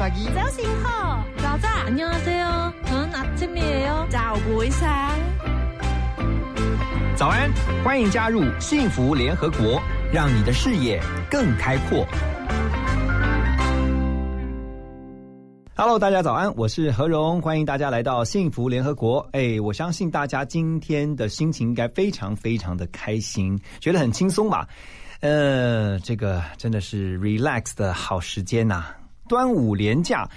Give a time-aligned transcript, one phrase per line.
[0.00, 0.24] pagi.
[0.34, 4.88] 早醒好 早早안녕하세요 저는 아침이에요 早不上
[7.14, 7.50] 早安，
[7.84, 9.80] 欢迎加入幸福联合国，
[10.12, 11.00] 让你的视野
[11.30, 12.06] 更开阔。
[15.74, 19.26] Hello，大家早安，我是何荣，欢迎大家来到幸福联合国。
[19.32, 24.66] 哎，我相信大家今天的心情应该非常非常的开心，觉得很轻松吧？
[25.20, 28.84] 呃，这个真的是 relax 的好时间呐、
[29.31, 30.29] 端午连假。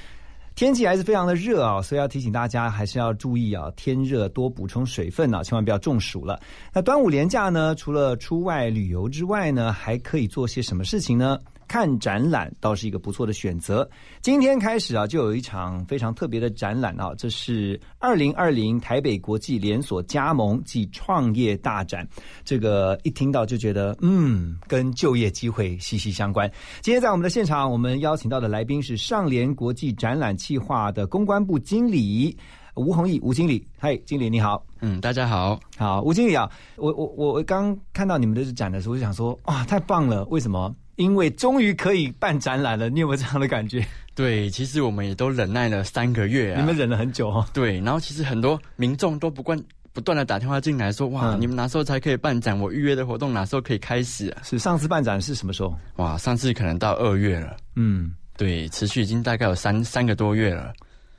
[0.55, 6.39] 天气还是非常的热啊，所以要提醒大家还是要注意啊，天热多补充水分啊，千万不要中暑了。
[6.73, 11.41] 那端午连假呢，除了出外旅游之外呢，还可以做些什么事情呢？
[11.67, 13.89] 看展览倒是一个不错的选择。
[14.21, 22.07] 今天开始啊，就有一场非常特别的展览啊，这是二零二零台北国际连锁加盟暨创业大展。
[22.45, 26.51] 这个一听到就觉得，嗯，跟就业机会息息相关。
[26.81, 32.37] 今天在我们的现场，我们邀请到的来宾是上联国际展览企划的公关部经理
[32.77, 33.65] 吴宏毅，吴经理。
[33.79, 34.65] 嗨，经理你好。
[34.81, 35.59] 嗯，大家好。
[35.77, 40.25] 好，吴经理啊，我我我刚看到你们的展的时候，我就想说，哇，太棒了！
[40.27, 40.75] 为什么？
[40.97, 43.85] 因为终于可以办展览了，你有没有这样的感觉？
[44.15, 46.61] 对，其实我们也都忍耐了三个月啊。
[46.61, 47.45] 你们忍了很久哦。
[47.53, 49.61] 对，然后其实很多民众都不惯
[49.93, 52.59] 不断的打电话进来说，哇，嗯你们哪时候才可以办展？
[52.59, 54.43] 我预约的活动哪时候可以开始啊？
[54.45, 55.77] 是上次办展是什么时候？
[55.97, 57.57] 哇，上次可能到二月了。
[57.75, 60.73] 嗯，对，持续已经大概有三三个多月了。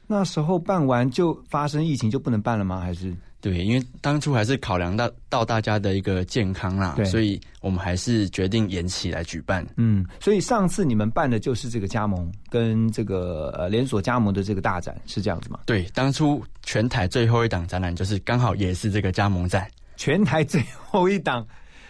[0.07, 2.79] 那时候办完就发生疫情就不能办了吗？
[2.79, 3.13] 还是？
[3.45, 9.63] 对，因为当初还是考量到到大家的一个健康啦，所以我们还是决定延期来举办。
[9.77, 15.59] 嗯，所以上次你们办的就是这个加盟跟这个呃连锁加盟的这个大展，是这样子吗？
[15.67, 19.69] 对，当初全台最后一档展览就是刚好也是这个加盟展。
[19.95, 20.59] 全台最
[20.89, 21.45] 后一档，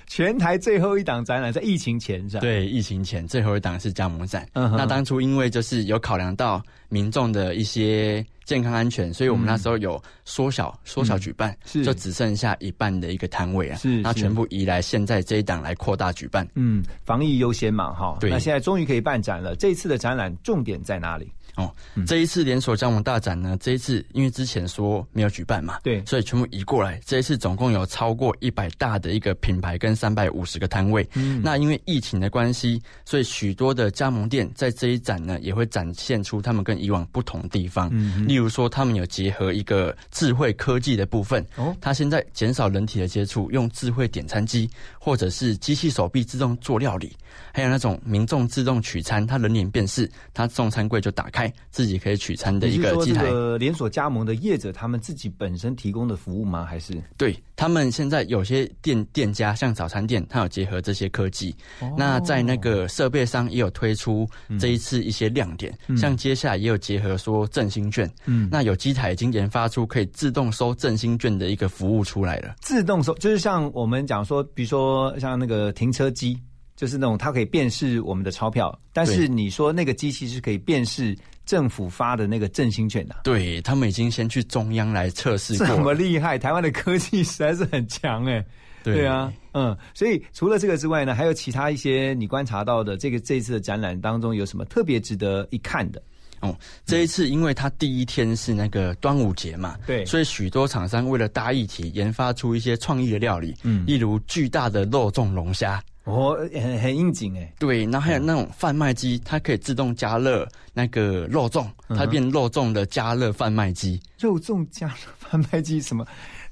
[0.08, 4.48] 全台最后一档展览在疫情前是吧？，对，疫情前最后一档是加盟展。
[4.54, 16.48] 嗯那当初因为就是有考量到民众的一些健康安全，所以我们那时候有缩小缩小举办，嗯是就只剩下一半的一个摊位啊，是是那全部移来现在这一档来扩大举办。
[16.56, 18.18] 嗯，防疫优先嘛，哈。
[18.20, 19.56] 对那现在终于可以办展了。
[19.56, 21.32] 这一次的展览重点在哪里？
[21.58, 27.00] 哦，嗯这一次连锁加盟大展呢，这一次因为之前说没有举办嘛，对所以全部移过来。
[27.06, 31.08] 这一次总共有超过一百大的一个品牌跟三百五十个摊位。
[31.14, 37.90] 嗯那因为疫情的关系，所以许多的加盟店在这一展呢，也会展现出他们跟以往不同的地方。
[37.94, 47.16] 嗯例如说，他们有结合一个智慧科技的部分，哦他现在减少人体的接触，用智慧点餐机或者是机器手臂自动做料理，
[47.54, 53.24] 还有那种民众自动取餐，他人脸辨识，它自动餐柜就打开，自己可以取餐的一个机台。
[53.24, 56.66] 个连锁加盟的业者他们自己本身提供的服务吗？
[56.66, 56.94] 还是？
[57.18, 61.56] 对他们现在有些店店家，像早餐店，它有结合这些科技。
[61.98, 64.28] 那在那个设备上也有推出
[64.60, 68.10] 这一次一些亮点，像接下来也有结合说振兴券。
[68.26, 72.56] 嗯那有机台已经研发出可以自动收振兴券的一个服务出来了。
[72.62, 76.38] 自动收，就是像我们讲说，比如说像那个停车机，
[76.76, 86.38] 就是那种它可以辨识我们的钞票，但是你说那个机器是可以辨识政府发的那个振兴券的、对他们已经先去中央来测试过这了，么厉害？
[86.38, 88.44] 台湾的科技实在是很强哎、
[88.84, 88.96] 对。
[88.96, 96.02] 对啊，嗯，所以除了这个之外呢，还有其他一些你观察到的这个这一次的展览当中有什么特别值得一看的？
[96.42, 100.06] 哦，这一次因为它第一天是那个端午节嘛，对。
[100.06, 103.86] 所以许多厂商为了搭议题，研发出一些创意的料理，嗯。
[103.86, 114.00] 例如巨大的肉粽龙虾，哦，很很应景哎、对，然后还有那种贩卖机，它可以自动加热那个肉粽，嗯它变肉粽的加热贩卖机。
[114.20, 116.06] 肉粽加热贩卖机什么？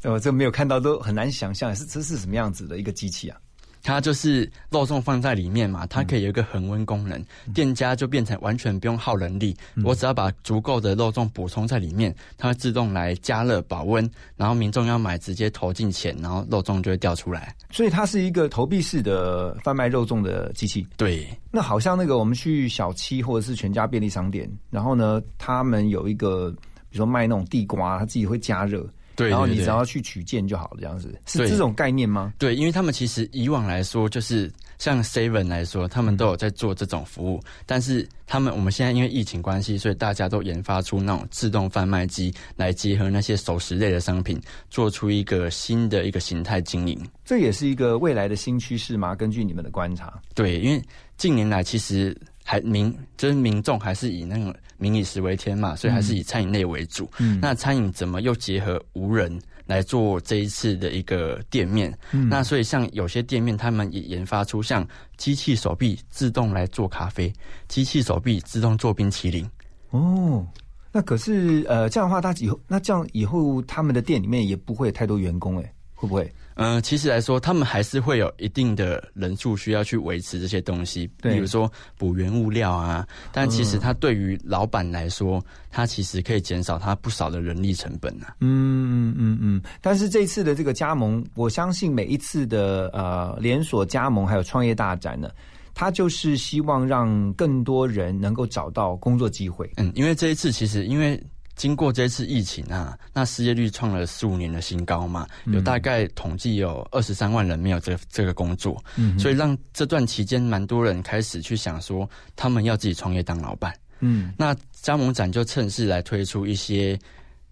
[0.03, 3.37] 我 这没有看到，都很难想象是这是什么样子的一个机器啊？
[3.83, 7.23] 它就是肉粽放在里面嘛，它可以有一个恒温功能，
[7.53, 17.53] 店家就变成完全不用耗人力，我只要把足够的肉粽补充在里面，它会自动来加热保温，然后民众要买直接投进钱，然后肉粽就会掉出来。
[17.69, 20.87] 所以它是一个投币式的贩卖肉粽的机器。
[20.95, 26.49] 对，那好像那个我们去小七或者是全家便利商店，然后呢，他们有一个
[26.89, 32.33] 比如说卖那种地瓜，它自己会加热，对然后你只要去取件就好了，这样子是对这种概念吗？
[32.37, 46.99] 对，因为他们其实以往来说，就是像 Seven 来说，他们都有在做这种服务，但是他们我们现在因为疫情关系，所以大家都研发出那种自动贩卖机，来结合那些熟食类的商品，做出一个新的一个形态经营。
[47.23, 49.15] 这也是一个未来的新趋势吗？
[49.15, 50.81] 根据你们的观察，对，因为
[51.17, 57.09] 近年来其实还民就是民众还是以那种民以食为天嘛，所以还是以餐饮类为主。
[57.19, 61.97] 嗯那餐饮怎么又结合无人，来做这一次的一个店面。
[62.11, 64.85] 嗯那所以像有些店面，他们也研发出像
[65.15, 67.31] 机器手臂自动来做咖啡，
[67.67, 69.49] 机器手臂自动做冰淇淋。
[69.91, 70.45] 哦，
[70.91, 76.29] 那可是呃，这样的话，他以后那这样以后他们的店里面也不会有太多员工，哎，会不会？
[76.55, 83.07] 嗯、其实来说，他们还是会有一定的人数需要去维持这些东西，比如说补原物料啊。
[83.31, 88.35] 但其实嗯它对于老板来说，它其实可以减少他不少的人力成本啊。
[88.41, 89.61] 嗯嗯嗯嗯。
[89.81, 95.29] 但是这次的这个加盟，我相信每一次的呃连锁加盟还有创业大展呢，
[95.73, 99.69] 它就是希望让更多人能够找到工作机会。
[99.77, 101.21] 嗯，因为这一次其实因为
[101.55, 113.73] 经过这次疫情啊，那失业率创了十五年的新高嘛，有大概统计有二十三万人没有这个这个工作，嗯所以让这段期间蛮多人开始去想说，他们要自己创业当老板。
[113.99, 114.33] 嗯。
[114.37, 116.99] 那加盟展就趁势来推出一些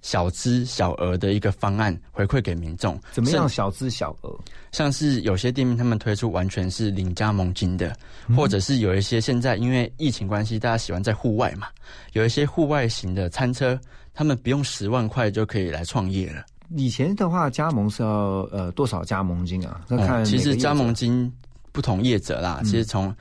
[0.02, 3.00] 小资小额的一个方案，回馈给民众。
[3.12, 3.48] 怎么样？
[3.48, 4.36] 小资小额？
[4.72, 7.96] 像是有些店面他们推出完全是零加盟金的，
[8.36, 11.68] 或者是有一些现在因为疫情关系，大家喜欢在户外嘛，
[12.14, 13.80] 有一些户外型的餐车，
[14.14, 16.46] 他们不用十万块就可以来创业了。
[16.78, 18.10] 以前的话，加盟是要
[18.52, 19.82] 呃多少加盟金啊？
[19.88, 21.32] 那看、嗯其实加盟，金
[21.74, 23.14] 不同业者啦，嗯其实从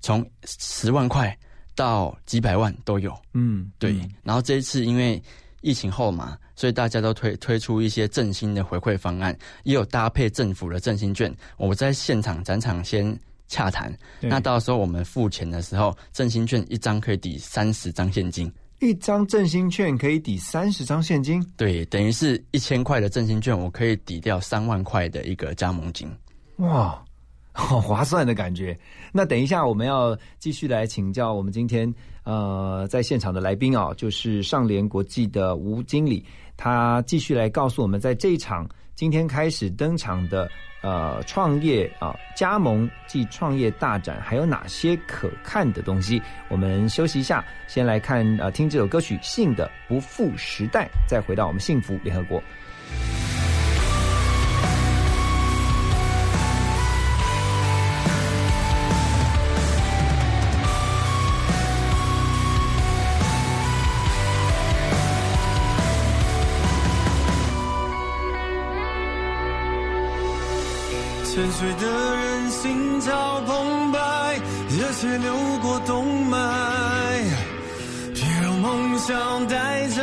[0.00, 1.36] 从十万块
[1.76, 3.16] 到几百万都有。
[3.32, 5.22] 嗯，对，嗯然后这一次因为
[5.60, 11.34] 疫情后嘛，所以大家都推推出一些振兴的回馈方案，也有搭配政府的振兴券。
[11.56, 13.18] 我在现场展场先
[13.48, 18.52] 洽谈，那到时候我们付钱的时候，振兴券一张可以抵三十张现金。
[18.80, 21.42] 一张振兴券可以抵三十张现金。
[21.56, 26.06] 对，等于是一千块的振兴券，我可以抵掉三万块的一个加盟金。
[26.56, 27.02] 哇，
[27.52, 28.78] 好划算的感觉。
[29.12, 31.92] 那等一下，我们要继续来请教我们今天
[32.26, 36.22] 呃在现场的来宾啊、就是上联国际的吴经理，
[36.56, 40.50] 他继续来告诉我们，在这一场今天开始登场的
[40.82, 46.20] 呃创业啊、加盟暨创业大展，还有哪些可看的东西？
[46.48, 52.42] 我们休息一下，先来看呃听这首歌曲《信的不负时代》，再回到我们幸福联合国。
[71.46, 73.98] 沉睡的人心潮澎湃，
[74.68, 75.32] 热血流
[75.62, 76.36] 过动脉，
[78.12, 80.02] 别让梦想带着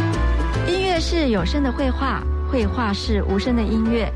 [1.01, 4.07] 是有声的绘画，绘画是无声的音乐。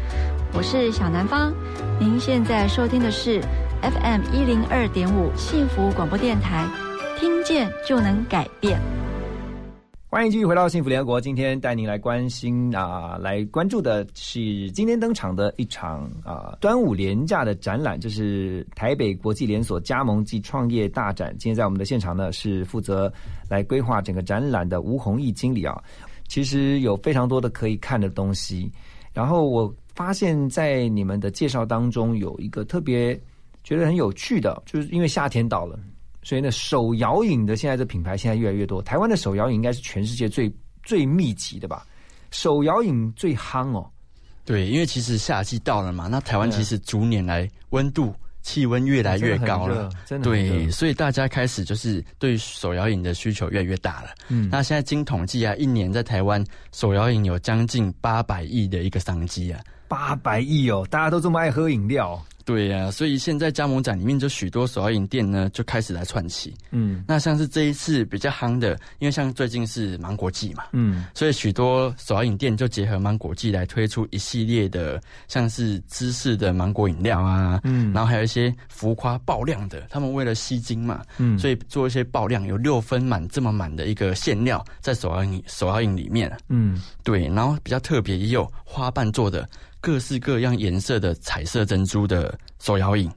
[0.53, 1.51] 我是小南方，
[1.99, 3.41] 您现在收听的是
[3.81, 6.69] FM 一零二点五幸福广播电台，
[7.19, 8.79] 听见就能改变。
[10.07, 21.35] 欢迎继续回到幸福联合国，今天带您来关心啊，来关注的是今天登场的一场啊端午廉价的展览，这是台北国际连锁加盟及创业大展。
[21.37, 23.11] 今天在我们的现场呢，是负责
[23.49, 25.83] 来规划整个展览的吴宏毅经理啊。
[26.27, 28.72] 其实有非常多的可以看的东西，
[29.13, 29.75] 然后我。
[29.96, 33.17] 发现，在你们的介绍当中，有一个特别
[33.63, 35.79] 觉得很有趣的，就是因为夏天到了，
[36.22, 38.82] 所以呢，手摇饮的现在的品牌现在越来越多。
[38.82, 40.53] 台湾的手摇饮应该是全世界最
[40.84, 41.88] 最密集的吧？
[42.29, 43.89] 手摇饮最夯哦。
[44.44, 48.13] 对，因为其实夏季到了嘛，那台湾其实逐年来温度
[48.45, 54.09] 气温越来越高了，真的对，所以大家开始就是对手摇饮的需求越来越大了。
[54.27, 59.59] 嗯，那现在经统计啊，一年在台湾手摇饮有将近八百亿的一个商机啊。
[59.87, 62.23] 八百亿哦，大家都这么爱喝饮料。
[62.45, 66.53] 对呀，所以现在加盟展里面就许多手摇饮店呢，就开始来串起。
[66.69, 89.49] 嗯，那像是这一次比较夯的，因为像最近是芒果季嘛，嗯，所以许多手摇饮店就结合芒果季来推出一系列的，像是芝士的芒果饮料啊，嗯，然后还有一些浮夸爆量的，他们为了吸睛嘛，嗯，所以做一些爆量，有六分满这么满的一个馅料在手摇饮手摇饮里面，嗯，对，然后比较特别也有花瓣做的。
[89.85, 93.07] 各式各样颜色的彩色珍珠的手摇饮，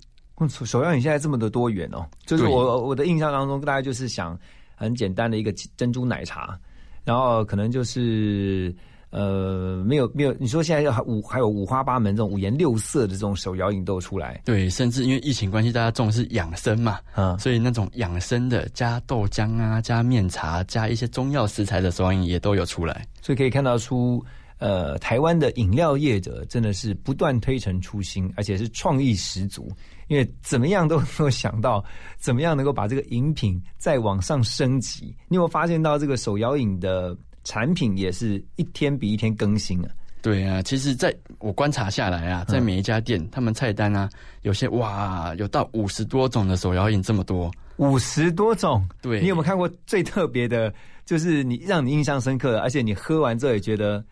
[0.66, 2.04] 手摇饮现在这么的多元哦。
[2.26, 4.38] 就是我我的印象当中，大家就是想
[4.74, 6.58] 很简单的一个珍珠奶茶，
[7.06, 8.76] 然后可能就是
[9.08, 14.38] 呃没有没有，你说现在还五还有五花八门这种五颜六色的这种手摇饮都出来。
[14.44, 24.22] 对，甚至因为疫情关系，大家重视养生嘛，嗯，所以那种养生的加豆浆啊、加面茶、加一些中药食材的手摇饮也都有出来，所以可以看到出。
[24.58, 29.70] 呃，台湾的饮料业者真的是不断推陈出新，而且是创意十足。
[30.08, 31.84] 因为怎么样都能够想到，
[32.16, 35.14] 怎么样能够把这个饮品再往上升级。
[35.28, 39.90] 你有发现到这个手摇饮的产品也是一天比一天更新啊？
[40.22, 44.08] 对啊，其实在我观察下来啊，在每一家店，他们菜单啊，
[44.42, 48.82] 有些哇，有到五十多种的手摇饮，这么多，五十多种。
[49.02, 50.72] 对，你有没有看过最特别的？
[51.04, 54.02] 就是你让你印象深刻的，而且你喝完之后也觉得。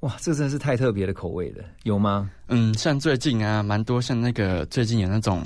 [0.00, 2.30] 哇，这真是太特别的口味了，有吗？
[2.48, 5.42] 嗯，像最近啊，蛮多像那个最近有那种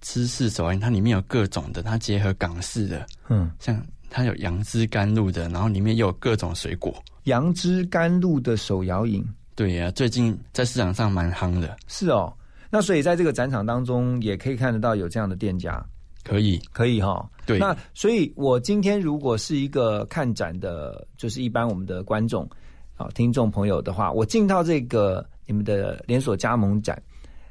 [0.00, 6.92] 芝士手摇它里面有各种的，它结合港式的，嗯，像它有杨枝甘露的，然后里面又有各种水果。
[7.24, 9.24] 杨枝甘露的手摇饮，
[9.54, 11.76] 对呀，最近在市场上蛮夯的。
[11.86, 12.32] 是哦，
[12.70, 15.80] 那所以在这个展场当中也可以看得到有这样的店家，
[16.24, 17.24] 可以，可以哈。
[17.46, 22.48] 对，那所以我今天如果是一个看展的，就是一般我们的观众。
[22.98, 27.00] 好，听众朋友的话，我进到这个你们的连锁加盟展，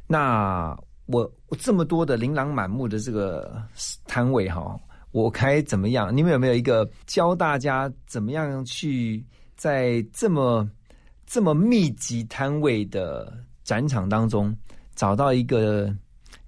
[0.08, 0.76] 那
[1.06, 3.62] 我我这么多的琳琅满目的这个
[4.08, 4.76] 摊位哈，
[5.12, 6.16] 我该怎么样？
[6.18, 9.24] 你们有没有一个教大家怎么样去
[9.56, 10.68] 在这么
[11.28, 13.32] 这么密集摊位的
[13.64, 14.52] 展场当中
[14.96, 15.96] 找到一个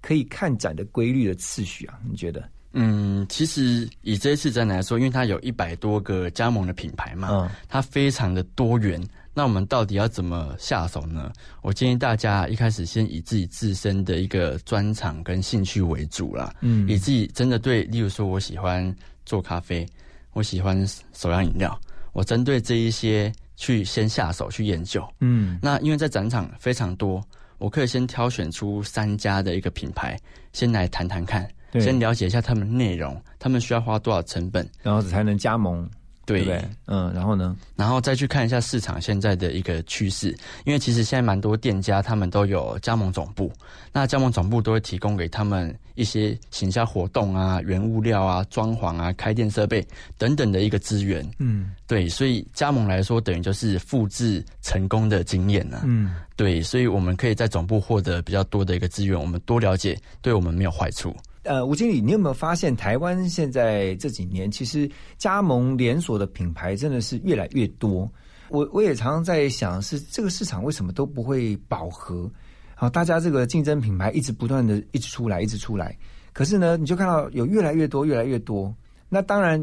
[0.01, 1.99] 可以看展的规律的次序啊？
[2.03, 2.49] 你觉得？
[2.74, 9.01] 嗯，其实以这一次展来说，因为它有一百多个加盟的品牌嘛，它非常的多元。
[9.33, 11.31] 那我们到底要怎么下手呢？
[11.62, 16.53] 我建议大家一开始先以自己自身的一个专长跟兴趣为主啦。
[16.62, 18.95] 嗯，以自己真的对，例如说我喜欢
[19.25, 19.86] 做咖啡，
[20.33, 20.83] 我喜欢
[21.13, 21.79] 手摇饮料，
[22.13, 25.07] 我针对这一些去先下手去研究。
[25.19, 27.24] 嗯，那因为在展场非常多，
[27.59, 30.19] 我可以先挑选出三家的一个品牌，
[30.51, 31.47] 先来谈谈看。
[31.74, 35.88] 先了解一下他们内容，他们需要花多少成本，然后才能加盟，
[36.25, 36.62] 对？
[36.88, 37.55] 嗯，然后呢？
[37.75, 43.51] 然后再去看一下市场现在的一个趋势，因为其实现在蛮多店家他们都有加盟总部，
[43.93, 49.86] 那加盟总部都会提供给他们一些行销活动啊、原物料啊、装潢啊、开店设备
[50.17, 51.25] 等等的一个资源。
[51.39, 55.81] 嗯，对，所以加盟来说，等于就是复制成功的经验呢。
[55.86, 61.15] 嗯，对，所以我们可以在总部获得比较多的一个资源，我们多了解，对我们没有坏处。
[61.47, 68.09] 呃，吴经理，你有没有发现台湾现在这几年，其实加盟连锁的品牌真的是越来越多？
[68.49, 72.29] 我我也常常在想，是这个市场为什么都不会饱和？
[72.75, 75.97] 好，大家这个竞争品牌一直不断的一直出来，一直出来。
[76.31, 78.73] 可是呢，你就看到有越来越多，越来越多。
[79.09, 79.59] 那当然，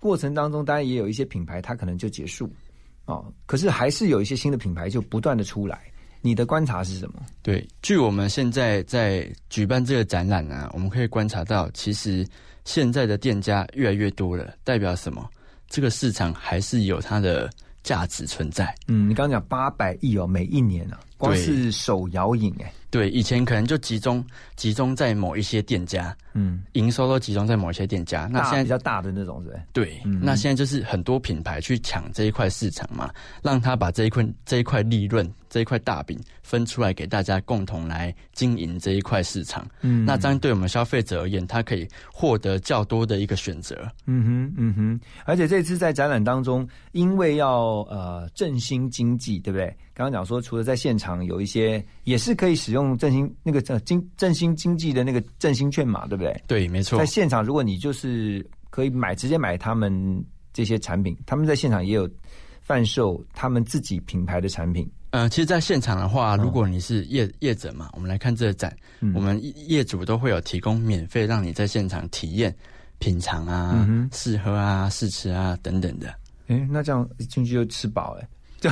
[0.00, 2.50] 过程当中当然也有一些品牌，它可能就结束
[3.04, 3.32] 哦。
[3.46, 5.82] 可是还是有一些新的品牌就不断的出来。
[6.26, 7.22] 你的观察是什么？
[7.40, 12.26] 对，据我们现在在举办这个展览啊，我们可以观察到，其实
[12.64, 15.24] 现在的店家越来越多了，代表什么？
[15.68, 17.48] 这个市场还是有它的
[17.84, 18.74] 价值存在。
[18.88, 22.72] 嗯，你刚刚讲八百亿哦，每一年啊，光是手摇饮哎。
[22.88, 28.26] 对，以前可能就集中集中在某一些店家，嗯，营收都集中在某一些店家。
[28.30, 29.60] 那现在比较大的那种是？
[29.72, 33.10] 对，那现在就是很多品牌去抢这一块市场嘛，
[33.42, 39.68] 让他把这一块这一块利润这一块大饼分出来给大家共同来经营这一块市场。
[39.82, 43.86] 嗯，那这样对我们消费者而言，他可以获得较多的一个选择。
[44.06, 45.00] 嗯哼，嗯哼。
[45.26, 49.76] 而且这次在展览当中，因为要呃振兴经济，对不对？
[49.96, 56.38] 刚刚讲说，除了在现场有一些，也是可以使用振兴那个呃经振兴经济的那个振兴券嘛，对不对？
[56.46, 56.98] 对，没错。
[56.98, 60.22] 在现场，如果你就是可以买直接买他们
[60.52, 62.06] 这些产品，他们在现场也有
[62.60, 64.86] 贩售他们自己品牌的产品。
[65.12, 68.76] 嗯，其实，在现场的话，如果你是业业者嘛，我们来看这个展，
[69.14, 72.54] 我们业主都会有提供免费让你在现场体验、
[72.98, 76.14] 品尝啊、试喝啊、试吃啊等等的。
[76.48, 78.28] 哎，那这样进去就吃饱哎。
[78.60, 78.70] 就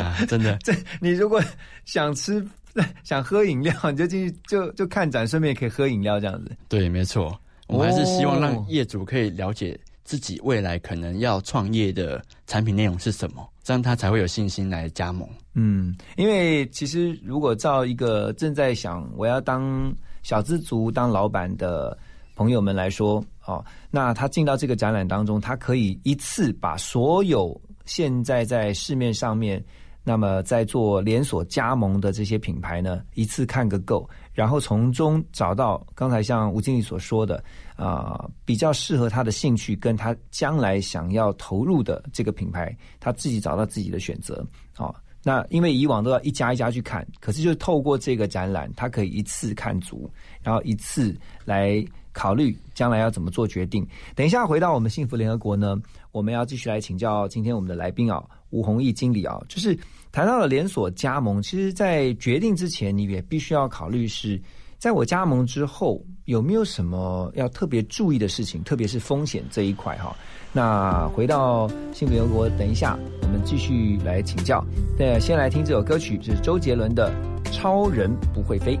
[0.00, 1.42] 啊，真的， 这你如果
[1.84, 2.44] 想吃、
[3.04, 6.50] 想喝饮料，你就进去就就看展，顺便可以喝饮料这样子。
[6.68, 15.28] 对，没错，我们还是希望让业主可以了解自己未来可能要创业的产品内容是什么，这样他才会有信心来加盟。
[15.54, 19.94] 嗯，因为其实如果照一个正在想我要当
[20.24, 21.96] 小资族、当老板的
[22.34, 27.60] 朋友们来说，哦，那他进到这个展览当中，他可以一次把所有。
[27.84, 29.62] 现在在市面上面，
[30.02, 37.42] 那么在做连锁加盟的这些品牌呢，一次看个够，然后从中找到刚才像吴经理所说的
[37.76, 44.44] 啊，比较适合他的兴趣跟他将来想要投入的这个品牌，他自己找到自己的选择。
[44.74, 50.10] 好，那因为以往都要一家一家去看，可是就透过这个展览，他可以一次看足，
[50.42, 51.16] 然后一次
[51.46, 51.82] 来
[52.14, 53.86] 考虑将来要怎么做决定。
[54.14, 55.76] 等一下回到我们幸福联合国呢？
[56.12, 59.76] 我们要继续来请教今天我们的来宾啊，吴宏毅经理啊，就是
[60.12, 64.40] 谈到了连锁加盟，其实，在决定之前，你也必须要考虑是，
[64.78, 70.16] 在我加盟之后有没有什么要特别注意的事情，特别是风险这一块哈。
[70.52, 74.64] 那回到幸福联合国，等一下我们继续来请教。
[74.96, 77.12] 对，先来听这首歌曲，是周杰伦的
[77.50, 78.76] 《超人不会飞》。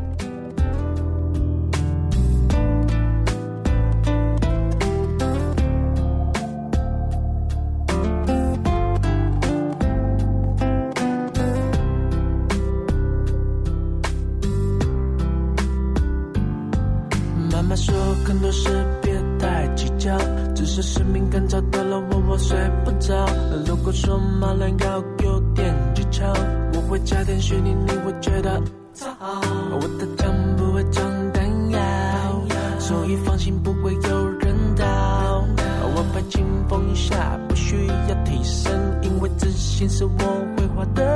[39.74, 40.10] 心是我
[40.56, 41.13] 绘画的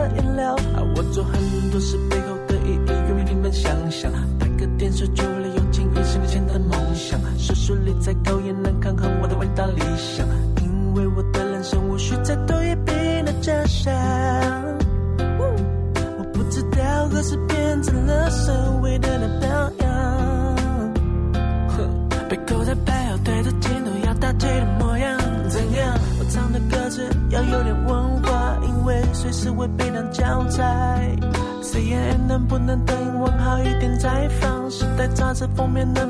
[35.38, 36.07] 是封面的。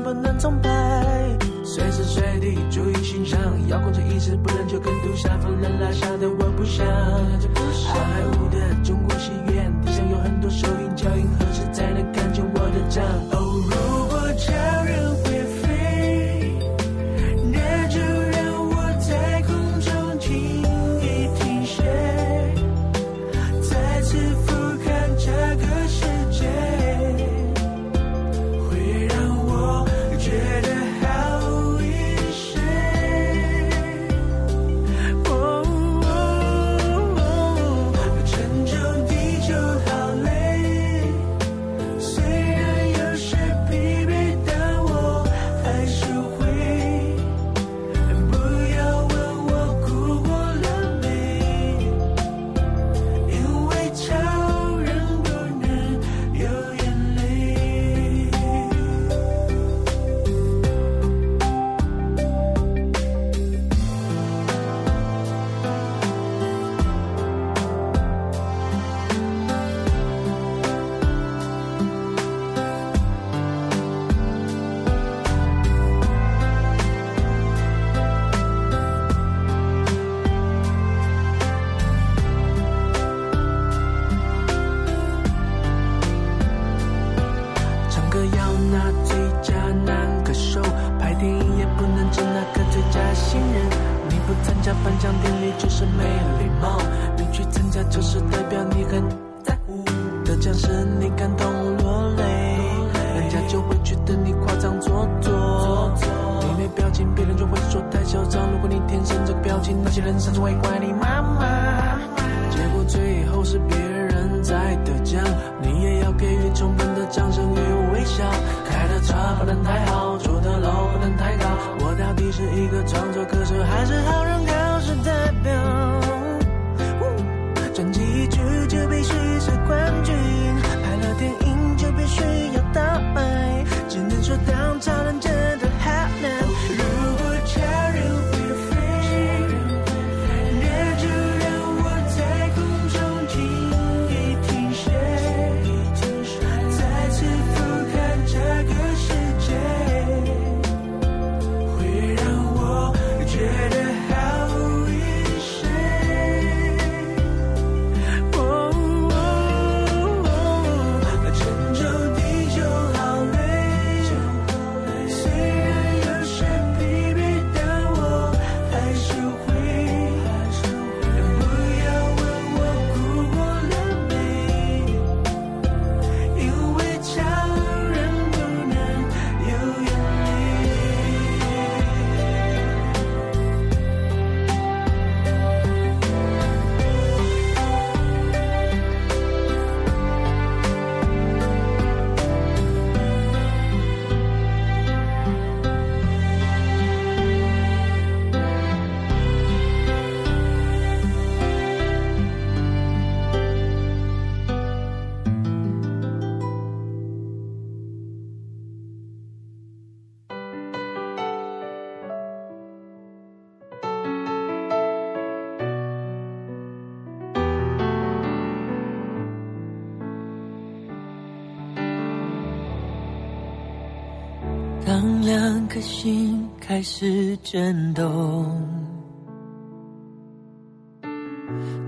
[226.69, 228.45] 开始震动。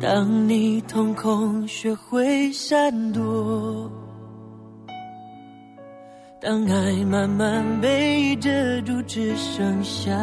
[0.01, 3.87] 当你瞳孔学会闪躲，
[6.41, 8.49] 当爱慢慢被遮
[8.81, 10.17] 住，只剩下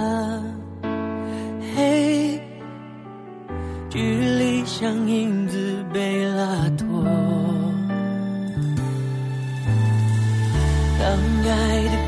[1.76, 2.42] 黑，
[3.88, 7.04] 距离像影子被拉脱。
[10.98, 11.12] 当
[11.48, 12.07] 爱的。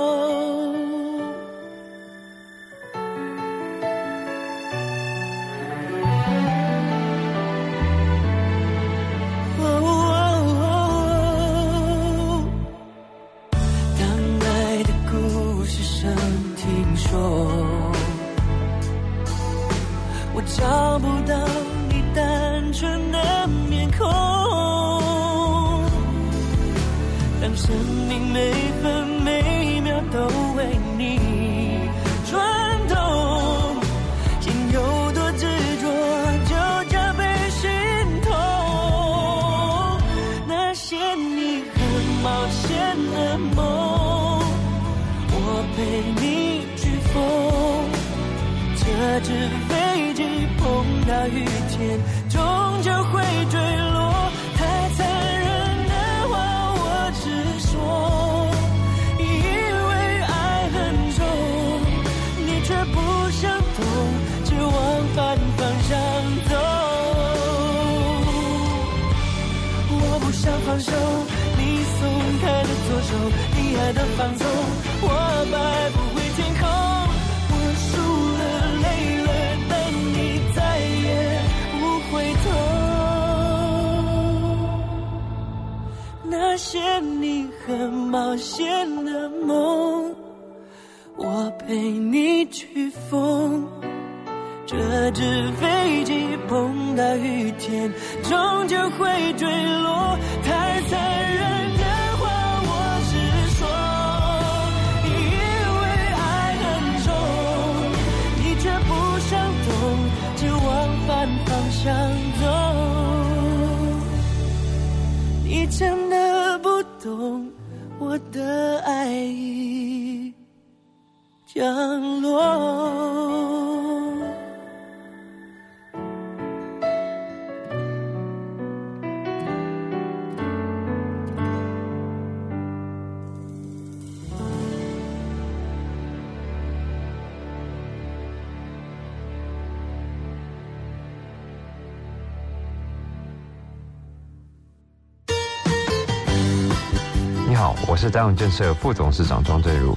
[148.01, 149.95] 是张永建设副董事长庄振如。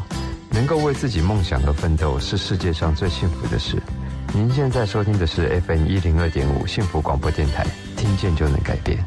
[0.50, 3.82] 能够为自己梦想而奋斗，是世界上最幸福的事。
[4.34, 9.02] 您现在收听的是 FM 一零二点五幸福广播电台，听见就能改变。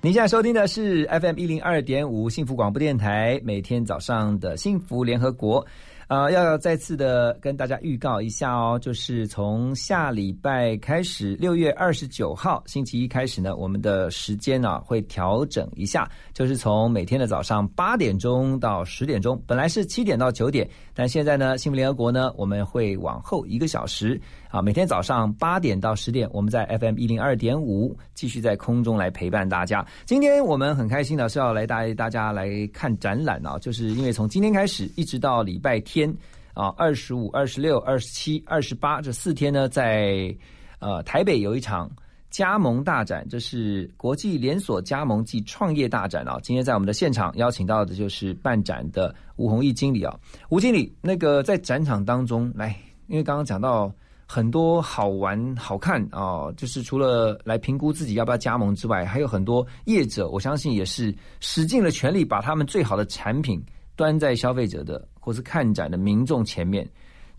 [0.00, 5.66] 您现在收听的是 FM 一零二点五幸福广播电台，每天早上的幸福联合国。
[6.12, 29.86] 啊，要再次的跟大家预告一下哦，就是从下礼拜开始，六月二十九号星期一开始呢，我们的时间呢、会调整一下，就是从每天的早上八点钟到十点钟，本来是七点到九点，但现在呢，幸福联合国呢，我们会往后一个小时啊，每天早上八点到十点，我们在 FM 一零二点五继续在空中来陪伴大家。
[30.04, 36.14] 今天我们很开心的是要来带大家来看展览啊，就是因为从今天开始一直到礼拜天。
[36.54, 40.36] 啊，二十五、二十六、二十七、二十八这四天呢，在
[40.80, 41.90] 呃台北有一场
[42.32, 46.38] 加盟大展，这是国际连锁加盟暨创业大展啊。
[46.42, 50.18] 今天在我们的现场邀请到的就是办展的吴宏毅经理啊，
[50.48, 52.74] 吴经理，那个在展场当中来，
[53.06, 53.92] 因为刚刚讲到
[54.26, 63.62] 很多好玩、好看啊，就是除了来评估自己要不要加盟之外，还有很多业者，我相信也是使尽了全力，把他们最好的产品
[63.94, 65.06] 端在消费者的。
[65.24, 66.84] 或是看展的民众前面，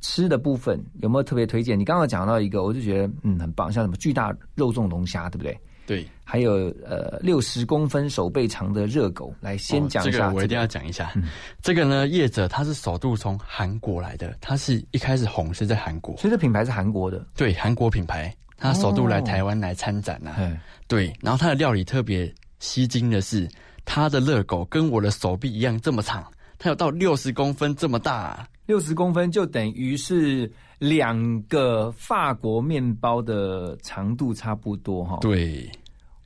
[0.04, 1.80] 吃的部分有没有特别推荐？
[1.80, 5.58] 你刚刚讲到一个，我就觉得嗯很棒，像什么巨大肉粽龙虾，对不对？
[5.86, 10.22] 对，还有呃六十公分手背长的热狗，来先讲一下、哦。
[10.28, 11.12] 这个我一定要讲一下。
[11.16, 11.24] 嗯、
[11.62, 17.26] 这个呢，业者他是首度从韩国来的，他是一开始红是在韩国，所以这品牌是韩国的。
[17.36, 20.36] 对，韩国品牌，他首度来台湾来参展啊。
[20.38, 23.46] 哦、对，然后他的料理特别吸睛的是，
[23.84, 26.26] 他的热狗跟我的手臂一样这么长。
[26.60, 30.50] 它有到六十公分这么大、啊，六十公分就等于是
[30.80, 35.18] 两个法国面包的长度差不多哈。
[35.22, 35.70] 对，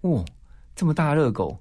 [0.01, 0.23] 哦，
[0.75, 1.57] 这么大热狗，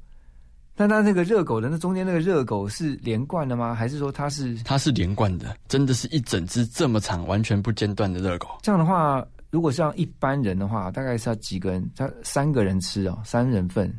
[0.75, 3.75] 但它那个热狗的那中间那个热狗是连贯的吗？
[3.75, 4.55] 还是说它是？
[4.65, 8.49] 它是连贯的，真的是一整只这么长、完全不间断的热狗。
[8.63, 11.91] 这样的话，如果像一般人的话，大概是要几个人？
[11.97, 13.91] 他三个人吃哦，三人份。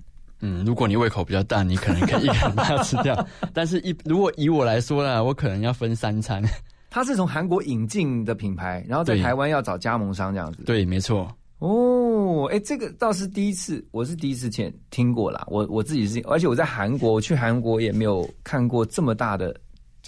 [0.41, 3.28] 嗯，如果你胃口比较大，你可能可以一个人把它吃掉。
[3.54, 6.43] 但是一如果以我来说呢，我可能要分三餐。
[6.89, 10.63] 它是从韩国引进的品牌，然后在台湾要找加盟商这样子。
[10.63, 11.28] 对，没错。
[11.60, 15.43] 哦，哎，这个倒是第一次，我是第一次见听过啦。
[15.47, 19.56] 我我自己是，而且我在韩国，我去韩国也没有看过这么大的，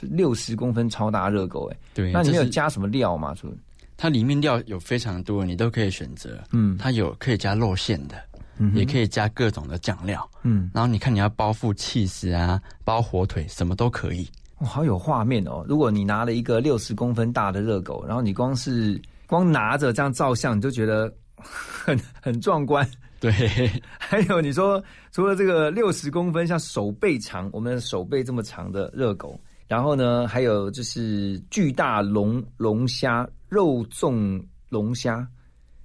[0.02, 1.70] 六十公分超大热狗。
[1.72, 3.34] 哎，对，那里面有加什么料吗？
[3.36, 3.50] 说
[3.98, 6.40] 它里面料有非常多，你都可以选择。
[6.52, 8.16] 嗯，它有可以加肉馅的。
[8.62, 14.30] 嗯、也可以加各种的酱料，嗯，然后你看你要包覆气司啊，包火腿，什么都可以。
[14.60, 15.66] 哇、哦，好有画面哦！
[15.68, 22.86] 如果你拿了一个六十公分大的热狗，然后你光是光拿着这样照相，你就觉得 很很壮观。
[23.22, 23.32] 对，
[23.98, 35.26] 还有你说除了这个六十公分像手背长，我们的手背这么长的热狗，然后呢，还有就是巨大龙龙虾肉粽龙虾。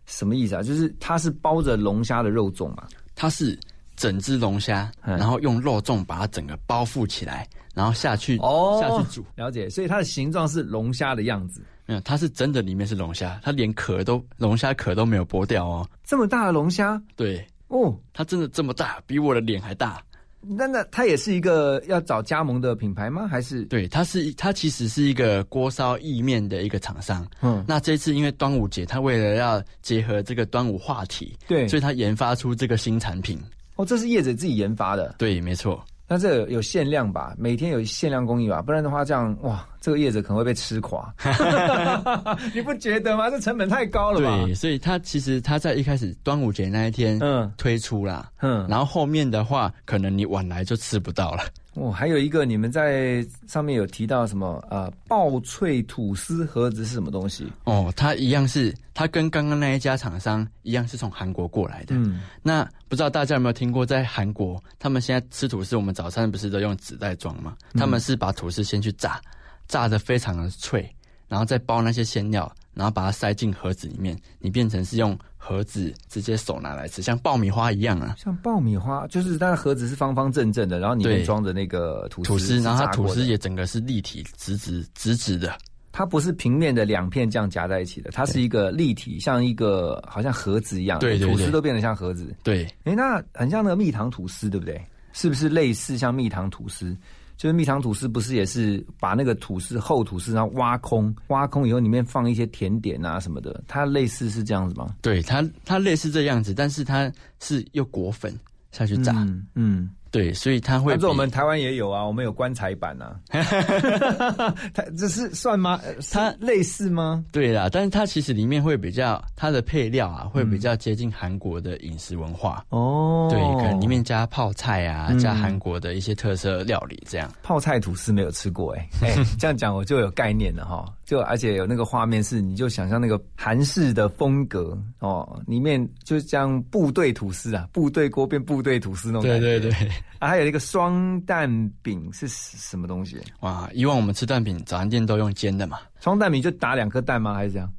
[0.07, 0.63] 什么意思啊？
[0.63, 2.87] 就是它是包着龙虾的肉粽嘛？
[3.15, 3.59] 它是
[3.97, 9.25] 整只龙虾，嗯然后用肉粽把它整个包覆起来，然后下去哦下去煮。
[9.37, 11.63] 了解，所以它的形状是龙虾的样子。
[11.87, 15.89] 没有，它是真的里面是龙虾，它连壳都龙虾壳都没有剥掉哦。
[16.03, 17.01] 这么大的龙虾？
[17.15, 20.03] 对，哦，它真的这么大，比我的脸还大。
[20.49, 23.27] 那那它也是一个要找加盟的品牌吗？
[23.27, 27.27] 还是对，它是它其实是一个锅烧意面的一个厂商。
[27.41, 33.39] 嗯，那这次因为端午节，它为了要结合这个端午话题，对，所以它研发出这个新产品。
[33.77, 35.15] 哦，这是业者自己研发的。
[35.19, 35.85] 对，没错。
[36.07, 37.35] 那这有限量吧？
[37.39, 38.61] 每天有限量供应吧？
[38.61, 41.13] 不然的话，这样哇，这个业者可能会被吃垮。
[42.55, 43.29] 你不觉得吗？
[43.29, 44.43] 这成本太高了吧？
[44.47, 51.43] 对，所以它其实它在一开始端午节那一天嗯推出啦，嗯，然后后面的话，可能你晚来就吃不到了。
[51.75, 57.47] 哦，还有一个你们在上面有提到什么呃爆脆吐司盒子是什么东西？
[57.65, 61.95] 哦，它一样是它跟刚刚那一家厂商一样是从韩国过来的。
[61.95, 67.55] 嗯，那不知道大家有没有听过，在韩国他们现在吃吐司，我们早餐不是都用纸袋装吗？
[67.75, 69.21] 嗯他们是把吐司先去炸，
[69.69, 70.89] 炸的非常的脆，
[71.29, 78.15] 然后再包那些馅料，然后把它塞进盒子里面，你变成是用盒子直接手拿来吃，像爆米花一样啊。
[78.19, 85.57] 像爆米花，就是它的盒子是方方正正的，然后里面对装着那个吐司吐司，是然后它吐炸过的司也整个是立体、直直、直直的。
[85.93, 92.35] 它不是平面的两片这样夹在一起的，它是一个立体，像一个好像盒子一样，对对对吐司都变得像盒子。
[92.43, 94.85] 对，诶，那很像那个蜜糖吐司，对不对？
[95.13, 96.97] 是不是类似像蜜糖吐司？
[97.37, 104.95] 就是蜜糖吐司不是也是把那个吐司厚吐司然后挖空，挖空以后里面放一些甜点啊什么的，它类似是这样子吗？
[105.03, 108.33] 对，它它类似这样子，但是它是用果粉
[108.71, 109.13] 下去炸。
[109.19, 113.19] 嗯嗯，对，所以它会但是我比们台湾也有啊，我们有棺材板啊，
[114.73, 115.81] 它这是算吗？
[115.85, 117.25] 呃它是类似吗？
[117.33, 122.65] 对啦，但是它其实里面会比较它的配料啊，会比较接近韩国的饮食文化。
[122.69, 127.29] 哦，对，可能里面加泡菜啊，嗯加韩国的一些特色料理这样。
[127.43, 139.41] 泡菜吐司没有吃过哎、 哎、这样讲我就有概念了哈，就而且有那个画面是，你就想象那个韩式的风格哦，里面就像部队吐司啊，部队锅变部队吐司那种感觉。
[139.41, 141.49] 对对对， 啊，还有一个双蛋
[141.83, 143.21] 饼是什么东西？
[143.41, 143.69] 哇！
[143.75, 147.35] 以往我们吃蛋饼，早餐店都用煎的嘛，双蛋饼就打两颗蛋吗？
[147.35, 147.73] 还是这样？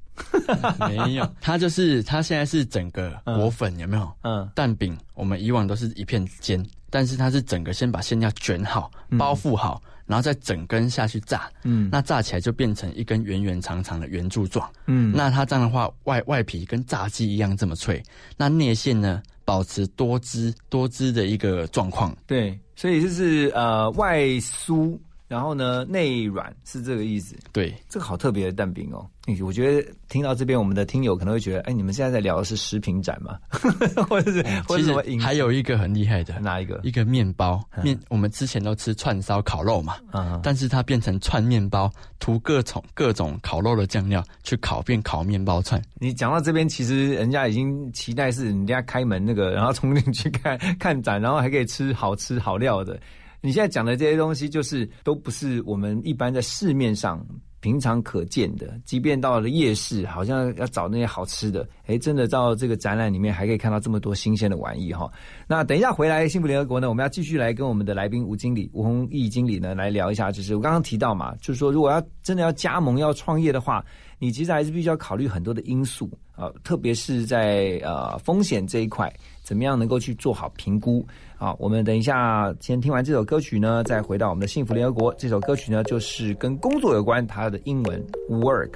[0.88, 4.10] 没有，它就是它现在是整个果粉有没有？
[4.22, 11.50] 嗯蛋饼我们以往都是一片煎，但是它是整个先把馅料卷好、包覆好，然后再整根下去炸。
[11.64, 14.70] 嗯那炸起来就变成一根圆圆长长的圆柱状。
[14.86, 18.02] 嗯那它这样的话，外外皮跟炸鸡一样这么脆，
[18.38, 22.14] 那内馅呢保持多汁多汁的一个状况。
[22.28, 27.36] 对，所以就是呃外酥，然后呢内软是这个意思。
[27.52, 29.08] 对，这个好特别的蛋饼哦！
[29.26, 33.40] 诶我觉得听到这边，我们的听友可能会觉得，哎，你们现在在聊的是食品展吗？
[34.08, 35.20] 或者是或者其实什么饮？
[35.20, 36.80] 还有一个很厉害的，哪一个？
[36.84, 45.82] 一个面包面，我们之前都吃串烧烤肉嘛，嗯但是它变成串面包，涂各种各种烤肉的酱料去烤，变烤面包串。
[45.96, 53.00] 你讲到这边，其实人家已经期待是人家开门那个，然后冲进去看看展，然后还可以吃好吃好料的。
[53.46, 57.24] 你现在讲的这些东西，就是都不是我们一般在市面上
[57.60, 58.74] 平常可见的。
[58.86, 65.08] 即便到了夜市，好像要找那些好吃的，哎，真的到这个展览里面还可以看到这么多新鲜的玩意哈。
[65.48, 73.86] 那等一下回来幸福联合国呢，我们要继续来跟我们的来宾吴经理、吴宏毅经理呢来聊一下，就是我刚刚提到嘛，就是说如果要真的要加盟、要创业的话，
[74.18, 81.06] 你其实还是必须要考虑很多的因素啊，特别是在呃风险这一块，怎么样能够去做好评估
[81.38, 81.56] 啊？
[81.58, 85.14] 我们等一下先听完这首歌曲呢，再回到我们的幸福联合国。
[85.16, 88.74] 这首歌曲呢，就是跟工作有关，它的英文 work。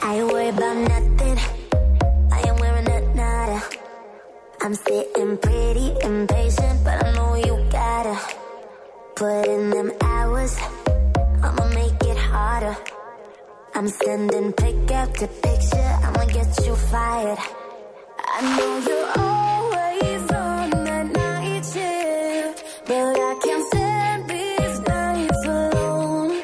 [0.00, 1.38] I worry about nothing.
[2.30, 3.62] I am wearing a nada.
[4.60, 8.16] I'm sitting pretty impatient, but I know you gotta
[9.16, 10.56] put in them hours.
[11.40, 12.76] I'ma make it harder.
[13.74, 15.98] I'm sending pick after picture.
[16.04, 17.38] I'ma get you fired.
[18.18, 26.42] I know you're always on that night shift, but I can't stand these nights alone.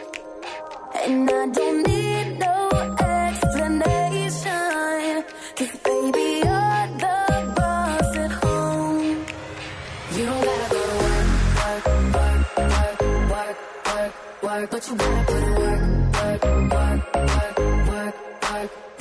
[1.04, 2.70] And I don't need no
[3.20, 4.44] explanation.
[5.56, 7.16] Cause baby, you're the
[7.56, 9.26] boss at home.
[10.16, 11.28] You don't gotta go to work,
[11.60, 11.84] work,
[12.16, 13.00] work, work,
[13.30, 14.12] work, work,
[14.42, 14.70] work.
[14.70, 15.17] But you gotta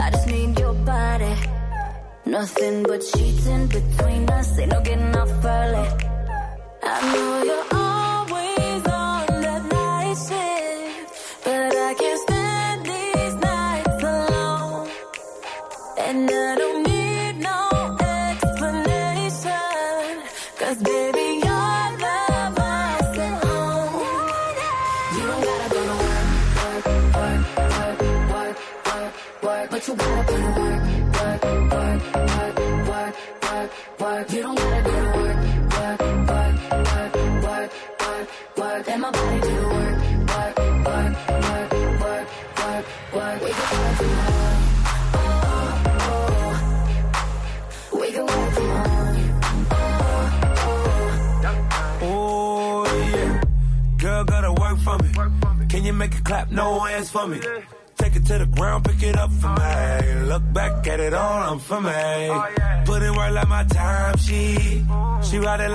[0.00, 1.34] I just need your body.
[2.26, 5.88] Nothing but sheets in between us, ain't no getting off early.
[6.82, 7.67] I know you're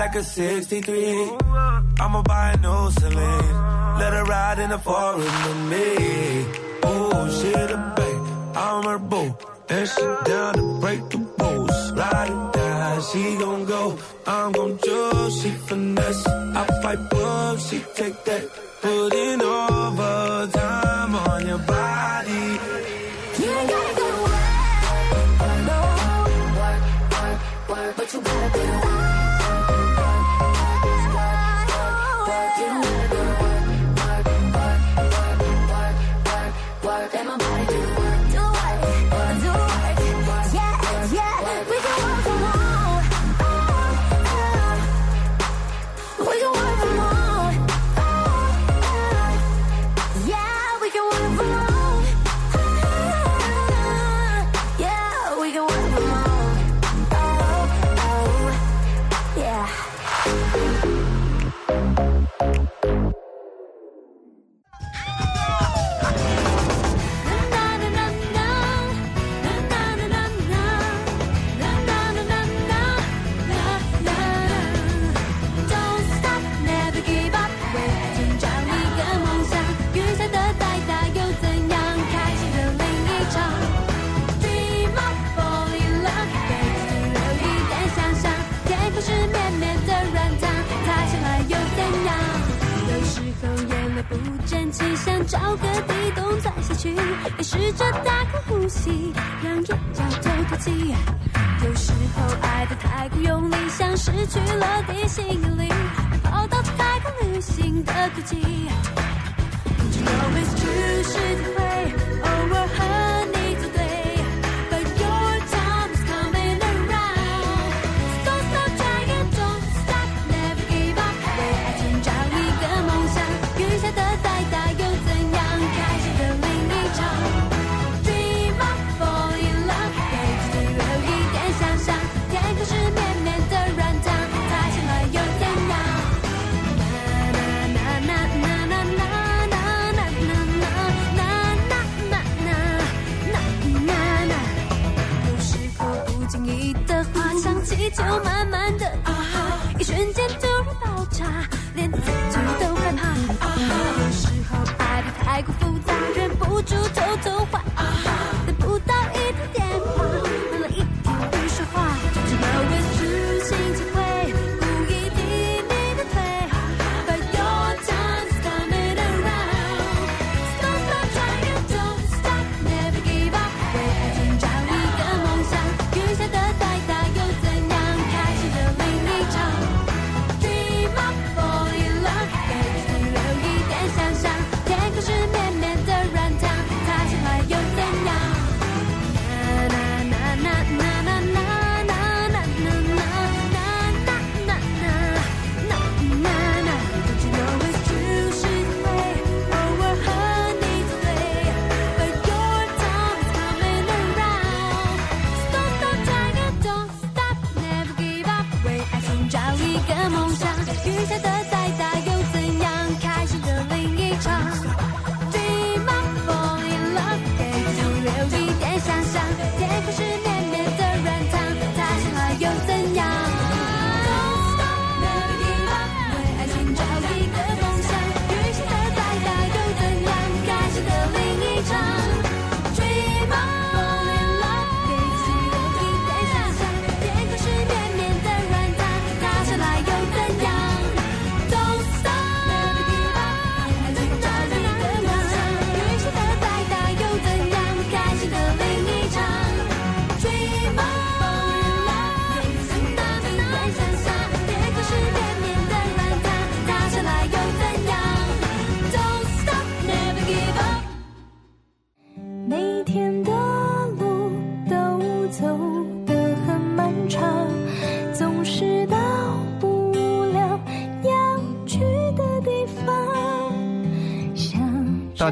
[0.06, 1.30] like a 63.
[1.98, 3.54] I'ma buy a new Celine.
[3.98, 6.43] Let her ride in the forest with me.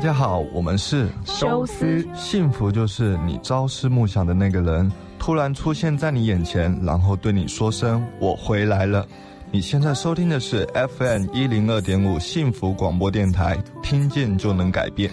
[0.03, 9.07] 大家好，我们是修斯幸福就是你朝思暮想的那个人突然出现在你眼前，然后对你说声“我回来了”。
[9.53, 10.67] 你现在收听的是
[10.99, 15.09] FM 一零二点五幸福广播电台，听见就能改变。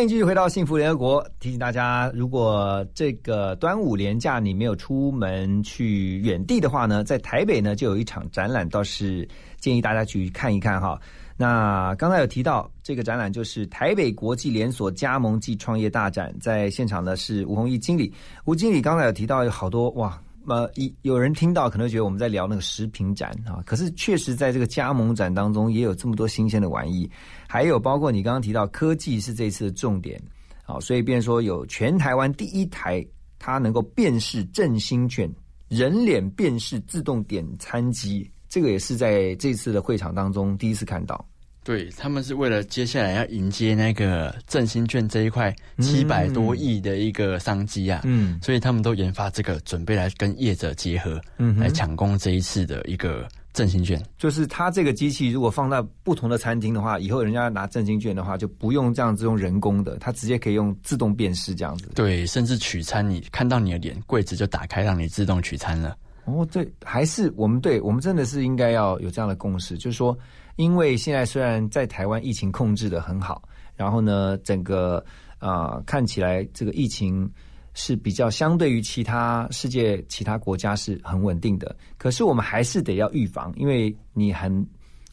[0.00, 1.28] 欢迎继续回到幸福联合国。
[1.40, 9.28] 提醒大家，如果这个端午连假你没有出门去远地的话呢，在台北呢就有一场展览，倒是
[9.58, 10.98] 建议大家去看一看哈。
[11.36, 18.10] 那刚才有提到这个展览就是台北国际连锁加盟暨创业大展，在现场呢是吴宏毅经理。
[18.46, 20.18] 吴经理刚才有提到有好多哇。
[20.46, 27.08] 呃，一有人听到可能觉得我们在聊那个食品展啊，可是确实在这个加盟展当中也有这么多新鲜的玩意，
[27.46, 30.20] 还有包括你刚刚提到科技是这次的重点，
[30.64, 33.06] 好，所以变说有全台湾第一台
[33.38, 35.30] 它能够辨识振兴券
[35.68, 41.24] 人脸辨识自动点餐机，这个也是在这次的会场当中第一次看到。
[41.62, 54.02] 对他们是为了接下来要迎接那个振兴券这一块七百多亿的一个商机啊，嗯，所以他们都研发这个，准备来跟业者结合，嗯来抢攻这一次的一个振兴券。
[54.16, 61.90] 就是它这个机器如果放在不同的餐厅的话，以后人家拿振兴券的话，就不用这样子用人工的，它直接可以用自动辨识这样子。
[61.94, 65.94] 对，甚至取餐，你看到你的脸，柜子就打开，让你自动取餐了。
[66.24, 70.16] 哦，对，还是我们对我们真的是应该要有这样的共识，就是说，
[70.60, 73.42] 因为现在虽然在台湾疫情控制的很好，
[73.74, 75.02] 然后呢，整个
[75.38, 77.26] 啊、呃看起来这个疫情
[77.72, 84.66] 是比较相对于其他世界其他国家是很稳定的，可是我们还是得要预防，因为你很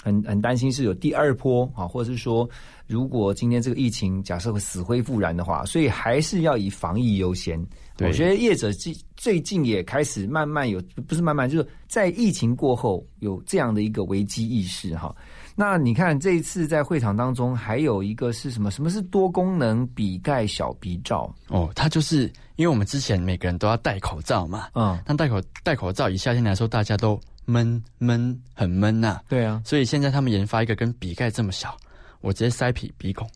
[0.03, 2.49] 很很担心是有第二波啊，或者是说，
[2.85, 7.57] 如果今天这个疫情假设会死灰复燃的话，所以还是要以防疫优先。
[7.99, 15.15] 我觉得业者最最近也开始慢慢有，不是慢慢，就是在疫情过后有这样的一个危机意识哈。
[15.59, 18.69] 那你看这一次在会场当中还有一个是什么？
[18.69, 21.33] 什么是多功能笔盖小鼻罩？
[21.47, 31.75] 哦，它就是因为我们之前每个人都要戴口罩嘛，嗯，那戴口戴口罩，以夏天来说，大家都闷闷很闷呐、对啊，所以现在他们研发一个跟笔盖这么小，
[32.21, 33.27] 我直接塞鼻鼻孔，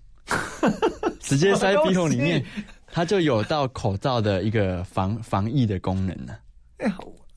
[1.22, 2.46] 直接塞鼻孔里面，
[2.86, 6.38] 它就有到口罩的一个防防疫的功能了。
[6.78, 6.88] 哎、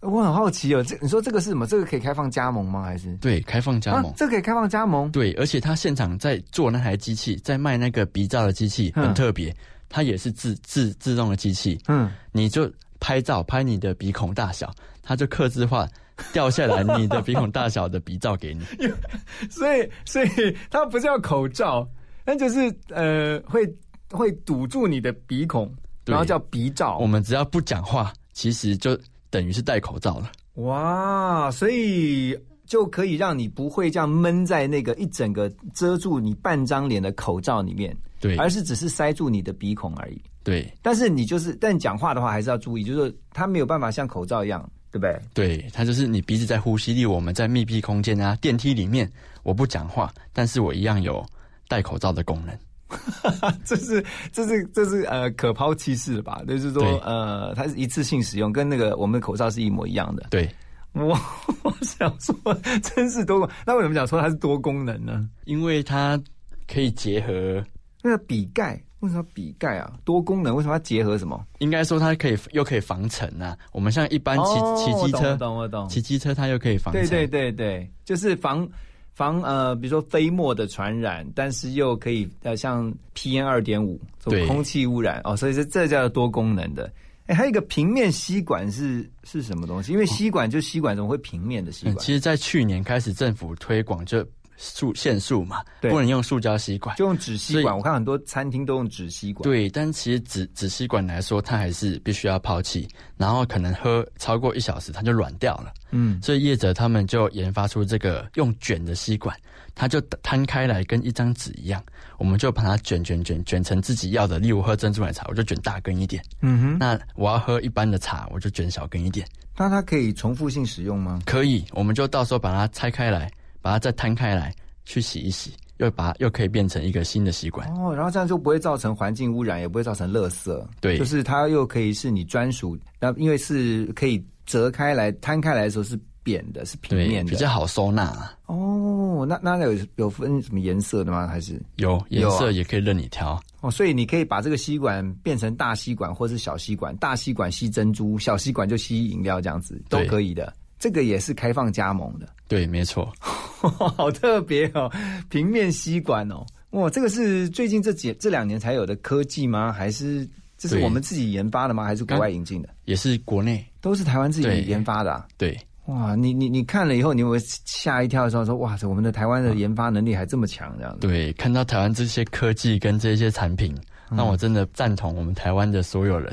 [0.04, 1.66] 我很好奇哦，这你说这个是什么？
[1.66, 2.82] 这个可以开放加盟吗？
[2.82, 4.14] 还是对，开放加盟啊？。
[4.16, 5.10] 这个可以开放加盟？
[5.10, 9.54] 对，而且他现场在做那台机器，在卖那个鼻罩的机器嗯很特别，
[9.88, 15.88] 它也是自自自动的机器，嗯，你就拍照拍你的鼻孔大小，它就刻字化
[16.32, 18.64] 掉下来你的鼻孔大小的鼻罩给你。
[19.50, 21.88] 所以所以它不叫口罩，
[22.24, 23.66] 那就是呃会
[24.10, 25.66] 会堵住你的鼻孔，
[26.04, 26.98] 对然后叫鼻罩。
[26.98, 28.98] 我们只要不讲话，其实就
[29.34, 30.30] 等于是戴口罩了。
[30.62, 40.22] 哇，所以就可以让你不会这样闷在那个一整个遮住你半张脸的口罩里面，对而是只是塞住你的鼻孔而已。
[40.44, 45.20] 对但是你就是，但讲话的话还是要注意，就是说它没有办法像口罩一样，对不对？
[45.34, 49.10] 对，它就是你鼻子在呼吸，例如我们在密闭空间啊、电梯里面，
[49.42, 51.26] 我不讲话，但是我一样有
[51.66, 52.56] 戴口罩的功能。
[53.64, 56.42] 这是这是这是呃可抛弃式的吧？
[56.46, 60.26] 就是说呃，它是一次性使用，跟那个我们的口罩是一模一样的。
[60.30, 60.48] 对，
[60.92, 61.18] 我
[61.62, 62.34] 我想说，
[62.82, 63.48] 真是多功。
[63.66, 65.28] 那为什么讲说它是多功能呢？
[65.44, 66.20] 因为它
[66.66, 67.62] 可以结合，
[68.02, 69.92] 那个笔盖为什么笔盖啊？
[70.04, 71.44] 多功能为什么要结合什么？
[71.58, 73.56] 应该说它可以又可以防尘啊。
[73.72, 77.02] 我们像一般骑哦骑机车我懂我，懂我懂骑机车它又可以防尘。
[77.02, 78.66] 对对对对，就是防
[79.14, 86.92] 防呃，比如说飞沫的传染，但是又可以呃像 PM 二点五这种空气污染哦，所以这这叫多功能的。
[87.26, 89.92] 哎，还有一个平面吸管是是什么东西？
[89.92, 92.04] 因为吸管就吸管，怎么会平面的吸嗯，管？
[92.04, 94.22] 其实，在去年开始政府推广就
[94.56, 96.96] 塑限塑嘛，不能用塑胶吸管。
[96.96, 99.42] 就用纸吸管，我看很多餐厅都用纸吸管。
[99.42, 105.72] 对，但其实纸纸吸管来说，它还是必须要抛弃，然后可能喝超过一小时，它就软掉了。
[105.90, 109.36] 嗯，所以业者他们就研发出这个用卷的吸管，
[109.74, 111.82] 它就摊开来跟一张纸一样，
[112.18, 114.38] 我们就把它卷卷卷卷成自己要的。
[114.38, 119.26] 例如喝珍珠奶茶，我就卷大根一点；嗯哼，那我要喝一般的茶，我就卷小根一点。
[119.56, 121.20] 那它可以重复性使用吗？
[121.24, 123.30] 可以，我们就到时候把它拆开来，
[123.64, 124.54] 把它再摊开来
[124.84, 127.66] 去洗一洗，又把又可以变成一个新的吸管。
[127.70, 130.66] 哦，然后这样就不会造成环境污染，也不会造成垃圾。
[130.82, 138.30] 对就是它又可以是你专属，那因为是可以折开来、摊开来的时候是扁的，是平，面的，比较好收纳。
[138.44, 139.24] 哦。
[139.26, 141.26] 那那有有分什么颜色的吗？
[141.26, 143.42] 还是有颜色也可以任你挑。
[143.62, 150.52] 哦，所以你可以把这个吸管变成大吸管或是小吸管，大吸管吸珍珠，小吸管就吸饮料，这样子都可以的。
[150.84, 153.10] 这个也是开放加盟的，对，没错。
[153.16, 154.92] 好特别哦，
[155.30, 159.72] 平面吸管哦，哇，这个是最近这几这两年才有的科技吗？
[159.72, 160.28] 还是
[160.58, 161.84] 这是我们自己研发的吗？
[161.84, 162.68] 还是国外引进的？
[162.84, 165.26] 也是国内都是台湾自己研发的、啊。
[165.38, 171.08] 对，哇，你你你看了以后，你有没有吓一跳的时候说，哇，塞我们的台湾的研发能力还这么强，这样子？
[171.08, 173.74] 对，看到台湾这些科技跟这些产品，
[174.10, 176.30] 嗯让我真的赞同我们台湾的所有人。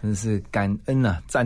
[0.00, 1.44] 真的是感恩啊，赞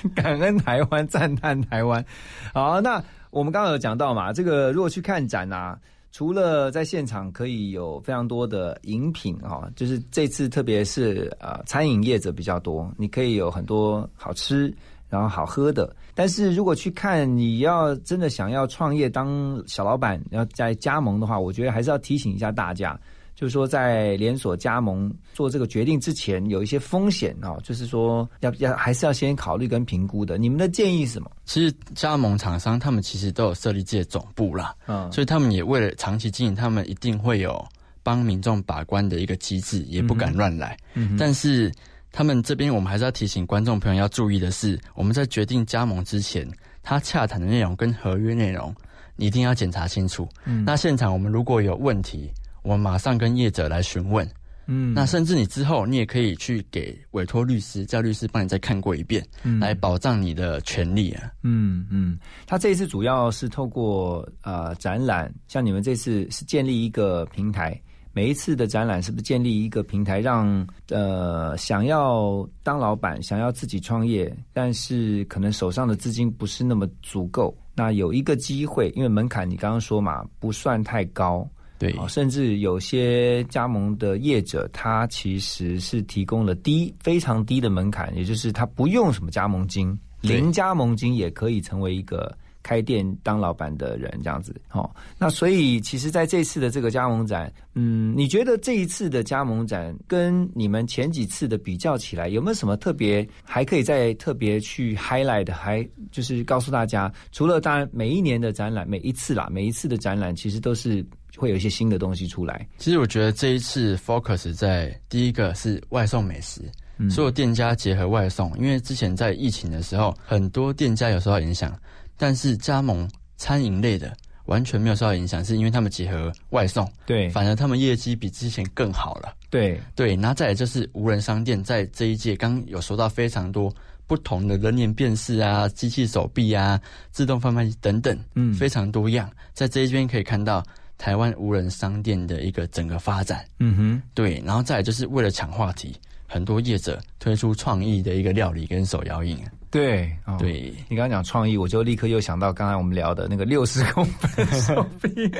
[0.14, 2.04] 感恩台湾，赞叹台湾。
[2.52, 5.78] 好，那我们刚刚有讲到嘛，这个如果去看展啊，
[6.12, 14.74] 除了在现场可以有非常多的饮品啊、就是这次特别是呃餐饮业者比较多，你可以有很多好吃。
[15.10, 22.94] 然后好喝的，但是如果去看，你要真的想要创业当小老板，要在加盟的话，我觉得还是要提醒一下大家，
[23.38, 30.36] 就是说在连锁加盟做这个决定之前，有一些风险啊、就是说要要还是要先考虑跟评估的。
[30.36, 31.30] 你们的建议是什么？
[31.44, 37.64] 其实加盟厂商他们其实都有设立自己的总部啦，嗯所以他们也为了长期经营，他们一定会有
[38.02, 40.76] 帮民众把关的一个机制，也不敢乱来。
[40.94, 41.72] 嗯但是
[42.10, 46.44] 他们这边我们还是要提醒观众朋友要注意的是，我们在决定加盟之前，
[46.82, 48.74] 他洽谈的内容跟合约内容，
[49.14, 50.28] 你一定要检查清楚。
[50.44, 52.28] 嗯那现场我们如果有问题，
[52.62, 54.28] 我们马上跟业者来询问。
[54.70, 61.32] 嗯那甚至你之后，你也可以去给委托律师，叫律师帮你再看过一遍，嗯来保障你的权利啊。
[61.42, 67.80] 嗯嗯，他这一次主要是透过呃展览，像你们这次是建立一个平台，
[68.12, 81.48] 每一次的展览是不是建立一个平台，让呃想要当老板、想要自己创业，但是可能手上的资金不是那么足够，那有一个机会，因为门槛你刚刚说嘛，不算太高。
[81.78, 81.92] 对。
[81.92, 92.36] 啊，甚至有些加盟的业者，他其实是提供了低非常低的门槛，也就是他不用什么加盟金，零加盟金也可以成为一个
[92.68, 94.54] 开店当老板的人，这样子。
[94.72, 105.50] 哦，那所以其实在这次的这个加盟展，嗯，你觉得这一次的加盟展跟你们前几次的比较起来，有没有什么特别还可以再特别去 highlight？
[105.50, 111.02] 还就是告诉大家，除了当然每一年的展览，每一次啦，每一次的展览其实都是
[111.38, 112.68] 会有一些新的东西出来。
[112.76, 116.60] 其实我觉得这一次 focus 在第一个是外送美食，
[116.98, 121.74] 嗯所有店家结合外送，因为之前在疫情的时候，很多店家有受到影响，
[122.18, 123.08] 但是加盟
[123.38, 124.14] 餐饮类的
[124.44, 129.34] 完全没有受到影响，是因为他们结合外送，对反而他们业绩比之前更好了。
[129.48, 133.72] 对对，然后再来就是无人商店，在这一届刚有说到非常多
[134.06, 140.64] 不同的人脸辨识啊、机器手臂啊、自动贩卖机等等，嗯非常多样，在这一边可以看到
[140.96, 143.44] 台湾无人商店的一个整个发展。
[143.58, 145.94] 嗯哼，对，然后再来就是为了抢话题，
[146.26, 149.38] 很多业者推出创意的一个料理跟手摇饮。
[149.70, 155.30] 对，哦、对，你刚刚讲创意，我就立刻又想到刚才我们聊的那个六十公分手臂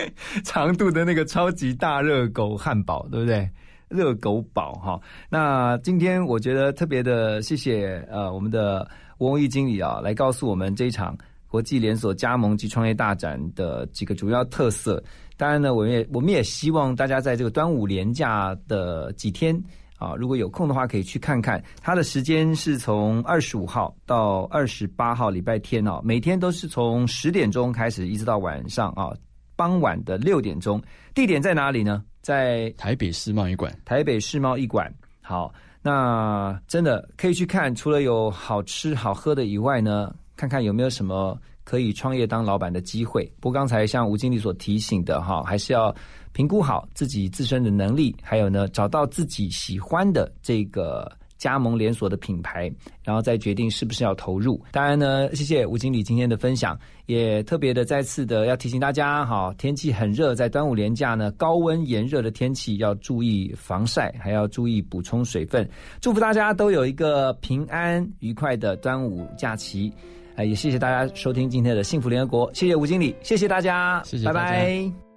[0.44, 3.48] 长度的那个超级大热狗汉堡，对不对？
[3.88, 5.00] 热狗堡哈。
[5.30, 11.16] 那今天我觉得特别的谢谢呃我们的吴文义经理啊，来告诉我们这一场
[11.46, 15.02] 国际连锁加盟及创业大展的几个主要特色。
[15.38, 19.58] 当然呢，我们也我们也希望大家在这个端午连假的几天。
[19.98, 21.62] 啊，如果有空的话，可以去看看。
[21.82, 29.10] 它的时间是从二十五号到二十八号，礼拜天哦，每天都是从十点钟开始，一直到晚上啊，
[29.56, 30.80] 傍晚的六点钟。
[31.14, 32.02] 地点在哪里呢？
[32.22, 33.76] 在台北世贸一馆。
[33.84, 34.92] 台北世贸一馆。
[35.20, 43.30] 好，那真的可以去看，除了有好吃好喝的以外呢，看看有没有什么可以创业当老板的机会。
[43.40, 45.94] 不过刚才像吴经理所提醒的哈，还是要
[46.38, 52.72] 评估好自己自身的能力，还有呢，找到自己喜欢的这个加盟连锁的品牌，
[53.02, 54.64] 然后再决定是不是要投入。
[54.70, 65.68] 当然呢，谢谢吴经理今天的分享，也特别的再次的要提醒大家，哈，天气很热，在端午连假呢，高温炎热的天气要注意防晒，还要注意补充水分。
[66.00, 69.92] 祝福大家都有一个平安愉快的端午假期。
[70.36, 75.07] 哎，也谢谢大家收听今天的幸福联合国，谢谢吴经理，谢谢大家，谢谢大家拜拜。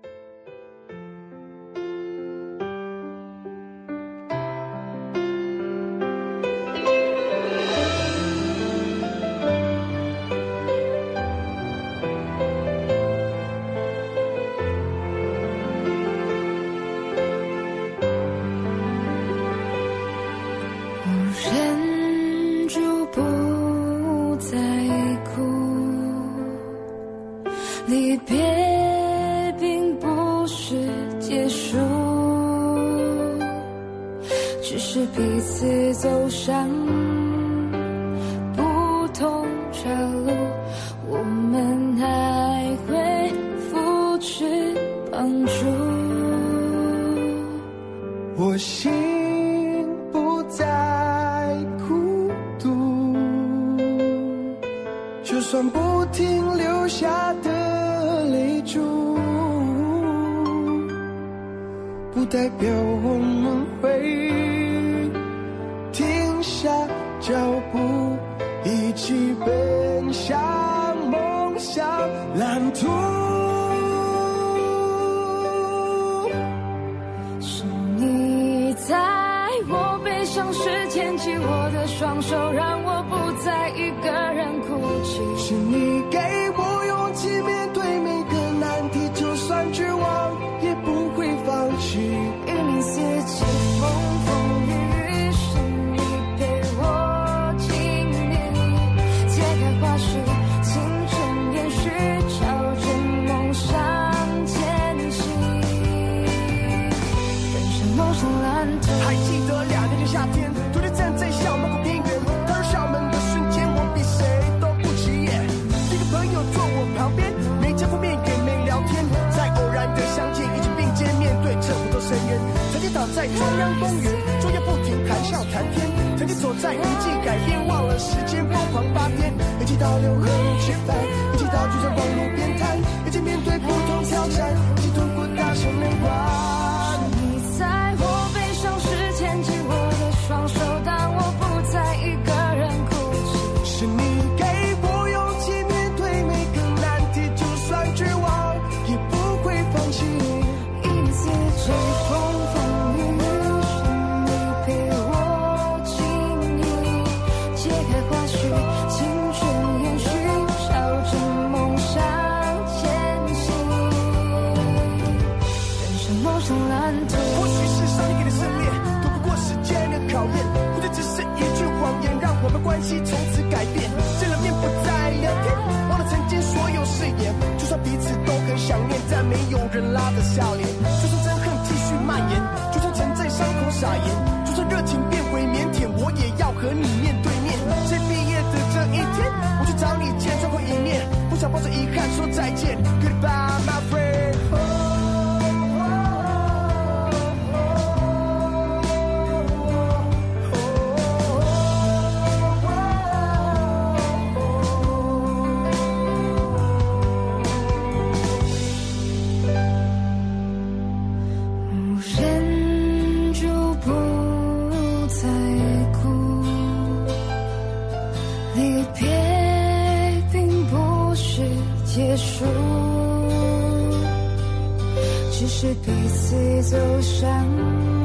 [225.61, 228.00] 是彼此走向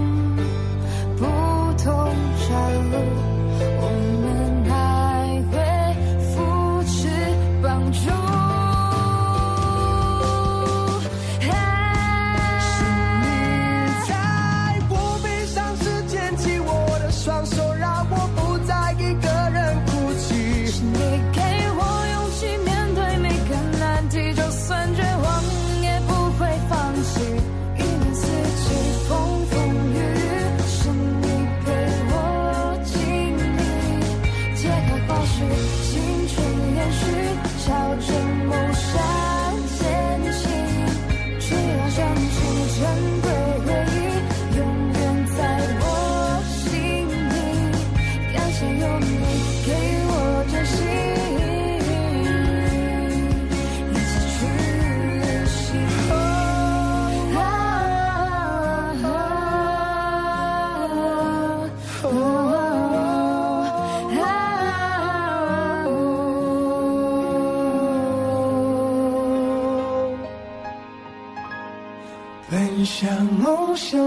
[73.77, 74.06] 梦